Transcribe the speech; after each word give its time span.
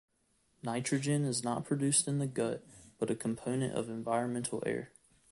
Nitrogen 0.63 1.25
is 1.25 1.43
not 1.43 1.63
produced 1.63 2.07
in 2.07 2.17
the 2.17 2.25
gut, 2.25 2.65
but 2.97 3.11
a 3.11 3.15
component 3.15 3.75
of 3.75 3.87
environmental 3.87 4.63
air. 4.65 4.89